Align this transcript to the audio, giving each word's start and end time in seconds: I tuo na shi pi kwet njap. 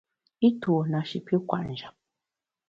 I 0.47 0.49
tuo 0.61 0.79
na 0.91 0.99
shi 1.09 1.19
pi 1.27 1.35
kwet 1.47 1.65
njap. 1.71 1.95